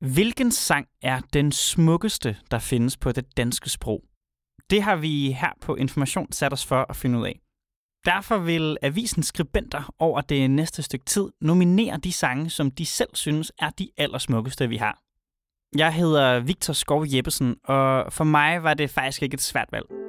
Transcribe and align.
Hvilken 0.00 0.50
sang 0.50 0.86
er 1.02 1.20
den 1.32 1.52
smukkeste, 1.52 2.36
der 2.50 2.58
findes 2.58 2.96
på 2.96 3.12
det 3.12 3.36
danske 3.36 3.70
sprog? 3.70 4.02
Det 4.70 4.82
har 4.82 4.96
vi 4.96 5.32
her 5.32 5.52
på 5.60 5.74
Information 5.74 6.32
sat 6.32 6.52
os 6.52 6.66
for 6.66 6.86
at 6.90 6.96
finde 6.96 7.18
ud 7.18 7.26
af. 7.26 7.40
Derfor 8.04 8.38
vil 8.38 8.76
avisen 8.82 9.22
skribenter 9.22 9.94
over 9.98 10.20
det 10.20 10.50
næste 10.50 10.82
stykke 10.82 11.04
tid 11.04 11.28
nominere 11.40 11.96
de 11.96 12.12
sange, 12.12 12.50
som 12.50 12.70
de 12.70 12.86
selv 12.86 13.10
synes 13.14 13.52
er 13.58 13.70
de 13.70 13.90
allersmukkeste, 13.96 14.68
vi 14.68 14.76
har. 14.76 15.02
Jeg 15.76 15.94
hedder 15.94 16.40
Victor 16.40 16.72
Skov 16.72 17.04
Jeppesen, 17.06 17.56
og 17.64 18.12
for 18.12 18.24
mig 18.24 18.62
var 18.62 18.74
det 18.74 18.90
faktisk 18.90 19.22
ikke 19.22 19.34
et 19.34 19.40
svært 19.40 19.68
valg. 19.72 20.07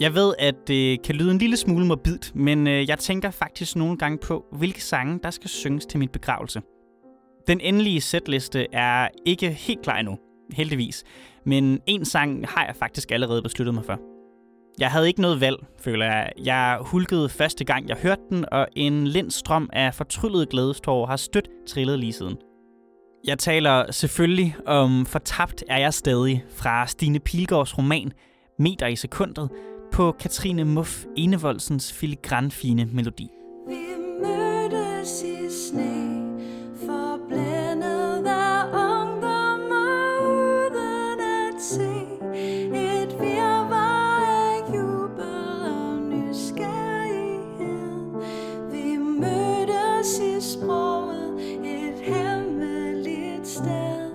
Jeg 0.00 0.14
ved, 0.14 0.34
at 0.38 0.54
det 0.68 1.02
kan 1.02 1.14
lyde 1.14 1.30
en 1.30 1.38
lille 1.38 1.56
smule 1.56 1.86
morbidt, 1.86 2.36
men 2.36 2.66
øh, 2.66 2.88
jeg 2.88 2.98
tænker 2.98 3.30
faktisk 3.30 3.76
nogle 3.76 3.96
gange 3.96 4.18
på, 4.18 4.44
hvilke 4.52 4.84
sange, 4.84 5.20
der 5.22 5.30
skal 5.30 5.50
synges 5.50 5.86
til 5.86 5.98
min 5.98 6.08
begravelse. 6.08 6.60
Den 7.46 7.60
endelige 7.60 8.00
sætliste 8.00 8.66
er 8.72 9.08
ikke 9.26 9.50
helt 9.50 9.82
klar 9.82 9.98
endnu, 9.98 10.18
heldigvis. 10.52 11.04
Men 11.46 11.80
en 11.86 12.04
sang 12.04 12.48
har 12.48 12.66
jeg 12.66 12.76
faktisk 12.76 13.12
allerede 13.12 13.42
besluttet 13.42 13.74
mig 13.74 13.84
for. 13.84 14.00
Jeg 14.78 14.90
havde 14.90 15.08
ikke 15.08 15.20
noget 15.20 15.40
valg, 15.40 15.56
føler 15.80 16.06
jeg. 16.06 16.32
Jeg 16.44 16.78
hulkede 16.80 17.28
første 17.28 17.64
gang, 17.64 17.88
jeg 17.88 17.96
hørte 17.96 18.22
den, 18.30 18.44
og 18.52 18.66
en 18.76 19.06
lind 19.06 19.30
strøm 19.30 19.70
af 19.72 19.94
fortryllede 19.94 20.46
glædestår 20.46 21.06
har 21.06 21.16
stødt 21.16 21.48
trillet 21.66 21.98
lige 21.98 22.12
siden. 22.12 22.36
Jeg 23.26 23.38
taler 23.38 23.92
selvfølgelig 23.92 24.56
om 24.66 25.06
Fortabt 25.06 25.64
er 25.68 25.78
jeg 25.78 25.94
stadig 25.94 26.44
fra 26.50 26.86
Stine 26.86 27.20
Pilgaards 27.20 27.78
roman 27.78 28.12
Meter 28.58 28.86
i 28.86 28.96
sekundet 28.96 29.50
på 29.94 30.12
Katrine 30.12 30.64
Muff 30.64 31.04
Enevoldsens 31.16 31.92
filigranfine 31.92 32.88
melodi. 32.92 33.28
Vi 33.68 33.84
mødtes 34.22 35.22
i 35.22 35.50
sne, 35.50 36.03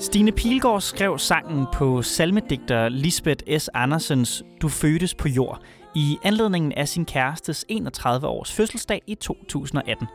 Stine 0.10 0.32
Pilgaard 0.32 0.82
skrev 0.82 1.20
sangen 1.20 1.66
på 1.74 2.02
salmedigter 2.02 2.90
Lisbeth 2.90 3.58
S. 3.58 3.70
Andersens 3.74 4.44
Du 4.62 4.70
fødtes 4.70 5.16
på 5.16 5.28
jord 5.28 5.62
i 5.96 6.18
anledningen 6.24 6.72
af 6.72 6.88
sin 6.88 7.06
kærestes 7.06 7.66
31 7.68 8.28
års 8.28 8.52
fødselsdag 8.52 9.02
i 9.08 9.16
2018. 9.16 10.08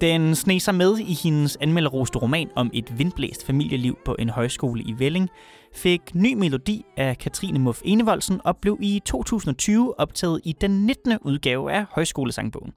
Den 0.00 0.34
sneg 0.34 0.62
sig 0.62 0.74
med 0.74 0.98
i 0.98 1.14
hendes 1.22 1.56
anmelderoste 1.60 2.18
roman 2.18 2.48
om 2.56 2.70
et 2.74 2.98
vindblæst 2.98 3.46
familieliv 3.46 3.98
på 4.04 4.16
en 4.18 4.28
højskole 4.28 4.82
i 4.82 4.94
Velling, 4.98 5.28
fik 5.74 6.14
ny 6.14 6.34
melodi 6.34 6.84
af 6.96 7.18
Katrine 7.18 7.58
Muff 7.58 7.80
Enevoldsen 7.84 8.40
og 8.44 8.56
blev 8.56 8.78
i 8.80 9.02
2020 9.04 10.00
optaget 10.00 10.40
i 10.44 10.54
den 10.60 10.86
19. 10.86 11.18
udgave 11.22 11.72
af 11.72 11.84
Højskolesangbogen. 11.90 12.72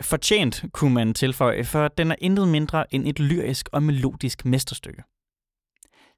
Fortjent, 0.00 0.64
kunne 0.72 0.94
man 0.94 1.14
tilføje, 1.14 1.64
for 1.64 1.88
den 1.88 2.10
er 2.10 2.16
intet 2.20 2.48
mindre 2.48 2.94
end 2.94 3.06
et 3.06 3.20
lyrisk 3.20 3.68
og 3.72 3.82
melodisk 3.82 4.44
mesterstykke. 4.44 5.02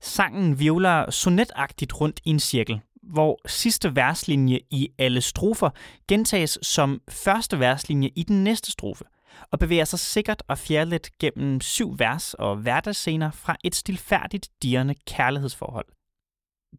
Sangen 0.02 0.58
vivler 0.58 1.10
sonetagtigt 1.10 2.00
rundt 2.00 2.20
i 2.24 2.30
en 2.30 2.40
cirkel, 2.40 2.80
hvor 3.02 3.40
sidste 3.46 3.96
verslinje 3.96 4.60
i 4.70 4.88
alle 4.98 5.20
strofer 5.20 5.70
gentages 6.08 6.58
som 6.62 7.00
første 7.08 7.58
verslinje 7.58 8.10
i 8.16 8.22
den 8.22 8.44
næste 8.44 8.70
strofe, 8.70 9.04
og 9.50 9.58
bevæger 9.58 9.84
sig 9.84 9.98
sikkert 9.98 10.42
og 10.48 10.58
fjerlet 10.58 11.18
gennem 11.18 11.60
syv 11.60 11.98
vers 11.98 12.34
og 12.34 12.56
hverdagsscener 12.56 13.30
fra 13.30 13.56
et 13.64 13.74
stilfærdigt 13.74 14.48
dirrende 14.62 14.94
kærlighedsforhold. 15.06 15.86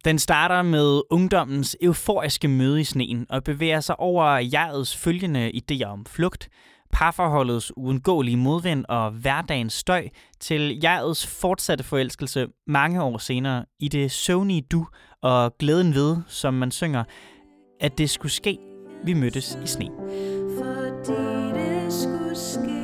Den 0.04 0.18
starter 0.18 0.62
med 0.62 1.02
ungdommens 1.10 1.76
euforiske 1.82 2.48
møde 2.48 2.80
i 2.80 2.84
sneen 2.84 3.26
og 3.28 3.44
bevæger 3.44 3.80
sig 3.80 4.00
over 4.00 4.24
jegets 4.24 4.96
følgende 4.96 5.50
idéer 5.54 5.86
om 5.86 6.06
flugt, 6.06 6.48
parforholdets 6.92 7.72
uundgåelige 7.76 8.36
modvind 8.36 8.84
og 8.88 9.10
hverdagens 9.10 9.72
støj 9.72 10.08
til 10.40 10.80
jegets 10.82 11.26
fortsatte 11.26 11.84
forelskelse 11.84 12.46
mange 12.66 13.02
år 13.02 13.18
senere 13.18 13.64
i 13.78 13.88
det 13.88 14.10
søvnige 14.10 14.62
du 14.62 14.86
og 15.22 15.58
glæden 15.58 15.94
ved, 15.94 16.16
som 16.26 16.54
man 16.54 16.70
synger, 16.70 17.04
at 17.80 17.98
det 17.98 18.10
skulle 18.10 18.32
ske, 18.32 18.58
vi 19.04 19.14
mødtes 19.14 19.58
i 19.64 19.66
sne. 19.66 19.88
Fordi 20.58 21.58
det 21.58 21.92
skulle 21.92 22.36
ske 22.36 22.82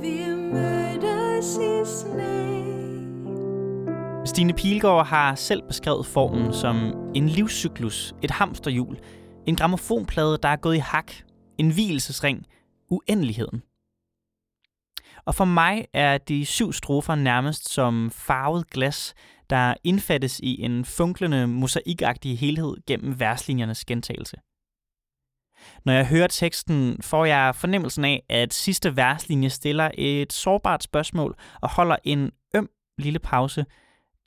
Vi 0.00 0.24
mødtes 0.52 1.56
i 1.56 1.84
sne 1.84 2.48
Stine 4.26 4.52
Pilgaard 4.52 5.06
har 5.06 5.34
selv 5.34 5.62
beskrevet 5.62 6.06
formen 6.06 6.52
som 6.52 6.92
en 7.14 7.28
livscyklus, 7.28 8.14
et 8.22 8.30
hamsterhjul, 8.30 8.98
en 9.46 9.56
gramofonplade, 9.56 10.38
der 10.42 10.48
er 10.48 10.56
gået 10.56 10.76
i 10.76 10.78
hak, 10.78 11.12
en 11.58 11.70
hvilesesring, 11.70 12.46
uendeligheden. 12.90 13.62
Og 15.24 15.34
for 15.34 15.44
mig 15.44 15.86
er 15.92 16.18
de 16.18 16.46
syv 16.46 16.72
strofer 16.72 17.14
nærmest 17.14 17.68
som 17.68 18.10
farvet 18.10 18.70
glas, 18.70 19.14
der 19.50 19.74
indfattes 19.84 20.40
i 20.40 20.62
en 20.62 20.84
funklende, 20.84 21.46
mosaikagtig 21.46 22.38
helhed 22.38 22.76
gennem 22.86 23.20
verslinjernes 23.20 23.84
gentagelse. 23.84 24.36
Når 25.84 25.92
jeg 25.92 26.06
hører 26.06 26.26
teksten, 26.26 27.02
får 27.02 27.24
jeg 27.24 27.54
fornemmelsen 27.54 28.04
af, 28.04 28.22
at 28.28 28.54
sidste 28.54 28.96
verslinje 28.96 29.50
stiller 29.50 29.90
et 29.94 30.32
sårbart 30.32 30.82
spørgsmål 30.82 31.36
og 31.60 31.70
holder 31.70 31.96
en 32.04 32.30
øm 32.54 32.70
lille 32.98 33.18
pause, 33.18 33.66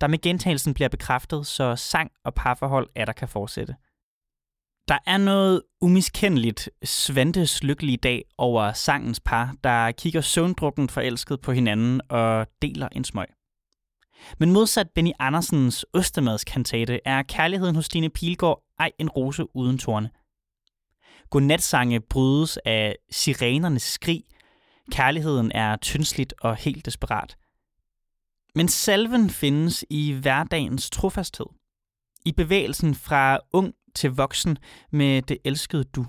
der 0.02 0.08
med 0.08 0.22
gentagelsen 0.22 0.74
bliver 0.74 0.90
bekræftet, 0.90 1.48
så 1.48 1.75
sang 1.75 2.12
og 2.25 2.34
parforhold 2.34 2.90
er 2.96 3.06
der 3.06 3.13
kan 3.13 3.28
fortsætte. 3.28 3.75
Der 4.88 4.97
er 5.06 5.18
noget 5.18 5.62
umiskendeligt 5.81 6.69
Svantes 6.84 7.64
lykkelige 7.64 7.97
dag 7.97 8.24
over 8.38 8.74
sangens 8.74 9.19
par, 9.19 9.56
der 9.64 9.92
kigger 9.92 10.22
søvndrukken 10.22 10.90
forelsket 10.90 11.42
på 11.42 11.52
hinanden 11.52 12.02
og 12.09 12.47
deler 12.62 12.90
en 12.92 13.03
smøg. 13.03 13.28
Men 14.40 14.52
modsat 14.52 14.90
Benny 14.96 15.12
Andersens 15.19 15.86
Ostemadskantate 15.94 17.00
er 17.06 17.24
kærligheden 17.24 17.75
hos 17.75 17.86
Stine 17.86 18.09
Pilgaard 18.09 18.64
ej 18.80 18.92
en 19.00 19.09
rose 19.09 19.56
uden 19.56 19.78
torne. 19.78 20.09
Godnatsange 21.30 22.00
brydes 22.00 22.59
af 22.66 22.96
sirenernes 23.12 23.84
skrig. 23.84 24.24
Kærligheden 24.92 25.52
er 25.52 25.75
tyndsligt 25.75 26.34
og 26.42 26.56
helt 26.56 26.86
desperat. 26.86 27.38
Men 28.56 28.68
salven 28.68 29.30
findes 29.30 29.86
i 29.90 30.12
hverdagens 30.12 30.90
trofasthed. 30.90 31.46
I 32.25 32.31
bevægelsen 32.31 32.96
fra 32.96 33.40
ung 33.53 33.74
til 33.96 34.12
voksen 34.12 34.57
med 34.91 35.22
det 35.22 35.38
elskede 35.46 35.84
du. 35.84 36.06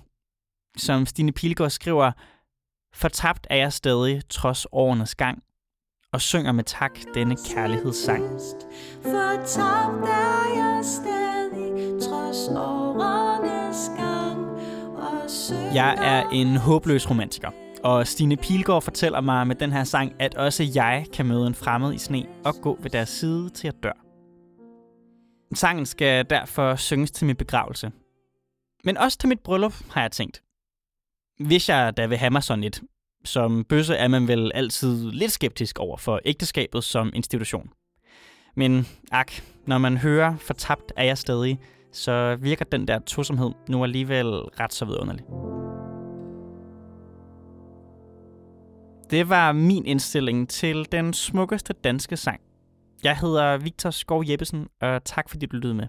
Som 0.76 1.06
Stine 1.06 1.32
Pilgaard 1.32 1.70
skriver, 1.70 2.12
Fortabt 2.94 3.46
er 3.50 3.56
jeg 3.56 3.72
stadig 3.72 4.22
trods 4.28 4.66
årenes 4.72 5.14
gang, 5.14 5.42
og 6.12 6.20
synger 6.20 6.52
med 6.52 6.64
tak 6.64 6.98
denne 7.14 7.36
kærlighedssang. 7.36 8.24
Fortabt 9.02 10.08
er 10.08 10.54
jeg 10.56 10.84
stadig 10.84 12.00
Trods 12.02 12.48
årenes 12.48 13.90
gang 13.96 14.40
og 14.96 15.30
søger 15.30 15.72
Jeg 15.72 15.96
er 16.00 16.30
en 16.30 16.56
håbløs 16.56 17.10
romantiker, 17.10 17.50
og 17.84 18.06
Stine 18.06 18.36
Pilgaard 18.36 18.82
fortæller 18.82 19.20
mig 19.20 19.46
med 19.46 19.56
den 19.56 19.72
her 19.72 19.84
sang, 19.84 20.12
at 20.18 20.34
også 20.34 20.70
jeg 20.74 21.06
kan 21.12 21.26
møde 21.26 21.46
en 21.46 21.54
fremmed 21.54 21.94
i 21.94 21.98
sne 21.98 22.26
og 22.44 22.54
gå 22.54 22.78
ved 22.82 22.90
deres 22.90 23.08
side 23.08 23.50
til 23.50 23.68
at 23.68 23.82
dør. 23.82 24.11
Sangen 25.54 25.86
skal 25.86 26.30
derfor 26.30 26.76
synges 26.76 27.10
til 27.10 27.26
min 27.26 27.36
begravelse. 27.36 27.92
Men 28.84 28.96
også 28.96 29.18
til 29.18 29.28
mit 29.28 29.40
bryllup, 29.40 29.74
har 29.90 30.00
jeg 30.00 30.12
tænkt. 30.12 30.42
Hvis 31.40 31.68
jeg 31.68 31.96
da 31.96 32.06
vil 32.06 32.18
have 32.18 32.30
mig 32.30 32.42
sådan 32.42 32.64
et, 32.64 32.82
som 33.24 33.64
bøsse 33.64 33.94
er 33.94 34.08
man 34.08 34.28
vel 34.28 34.52
altid 34.54 35.10
lidt 35.10 35.32
skeptisk 35.32 35.78
over 35.78 35.96
for 35.96 36.20
ægteskabet 36.24 36.84
som 36.84 37.10
institution. 37.14 37.70
Men 38.56 38.86
ak, 39.12 39.32
når 39.66 39.78
man 39.78 39.96
hører 39.96 40.36
fortabt 40.36 40.92
er 40.96 41.04
jeg 41.04 41.18
stadig, 41.18 41.58
så 41.92 42.36
virker 42.40 42.64
den 42.64 42.88
der 42.88 42.98
tosomhed 42.98 43.50
nu 43.68 43.84
alligevel 43.84 44.26
ret 44.26 44.72
så 44.72 44.84
vidunderlig. 44.84 45.24
Det 49.10 49.28
var 49.28 49.52
min 49.52 49.86
indstilling 49.86 50.48
til 50.48 50.92
den 50.92 51.12
smukkeste 51.12 51.72
danske 51.72 52.16
sang. 52.16 52.40
Jeg 53.04 53.18
hedder 53.18 53.56
Victor 53.56 53.90
Skov 53.90 54.24
Jeppesen, 54.28 54.68
og 54.80 55.04
tak 55.04 55.28
fordi 55.28 55.46
du 55.46 55.56
lyttede 55.56 55.74
med. 55.74 55.86